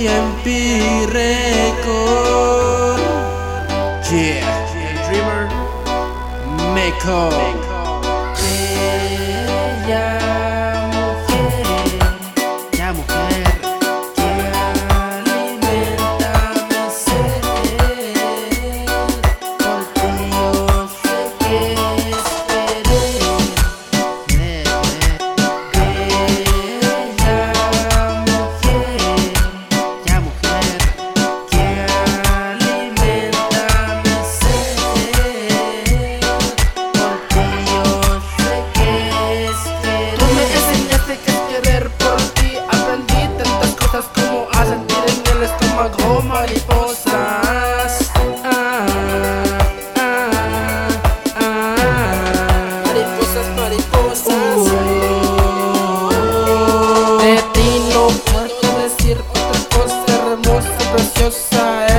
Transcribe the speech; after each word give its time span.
BMP 0.00 1.12
Record. 1.12 3.00
Yeah, 4.10 4.40
yeah. 4.74 4.96
Dreamer, 5.06 5.44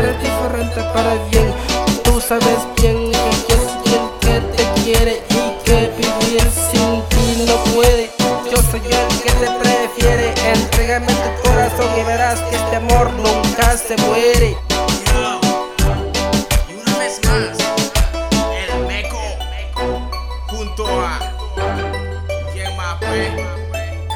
eres 0.00 0.22
diferente 0.22 0.82
para 0.94 1.14
bien. 1.30 1.52
Tú 2.02 2.20
sabes 2.20 2.58
bien 2.76 3.12
que 3.12 3.30
yo 3.48 3.56
soy 3.56 3.92
el 3.98 4.06
que 4.20 4.40
te 4.56 4.64
quiere 4.82 5.22
y 5.28 5.64
que 5.64 5.78
vivir 5.96 6.42
sin 6.70 7.02
ti 7.10 7.44
no 7.46 7.56
puede. 7.74 8.10
Yo 8.50 8.56
soy 8.70 8.80
el 8.80 9.20
que 9.22 9.30
te 9.30 9.50
prefiere. 9.62 10.34
Entrégame 10.54 11.12
tu 11.12 11.48
corazón 11.48 11.88
y 11.98 12.02
verás 12.04 12.40
que 12.40 12.56
este 12.56 12.76
amor 12.76 13.12
nunca 13.12 13.76
se 13.76 13.96
muere. 13.98 14.56
Y 16.68 16.74
una 16.74 16.98
vez 16.98 17.20
más, 17.24 17.58
el 18.56 18.86
Meco 18.86 19.22
junto 20.48 20.84
a 20.86 21.18
Yemape, 22.54 23.26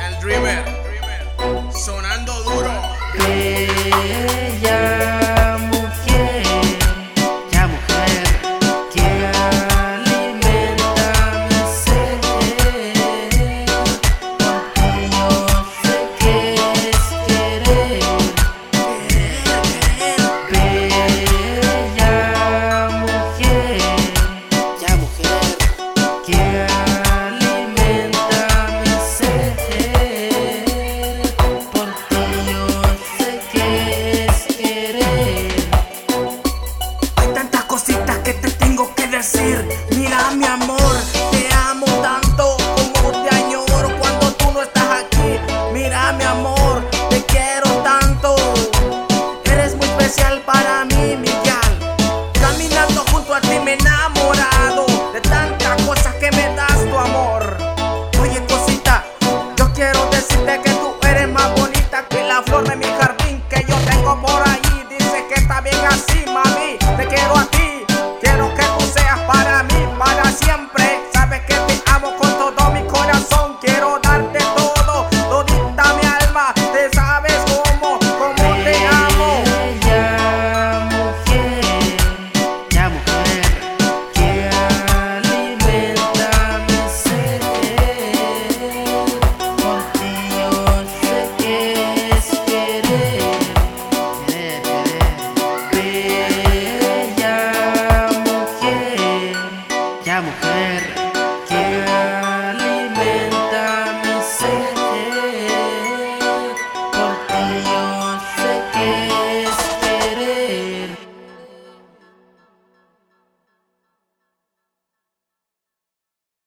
el 0.07 0.21
Dreamer, 0.21 0.65
sonando 1.75 2.33
duro. 2.43 2.71
Ella. 3.29 4.84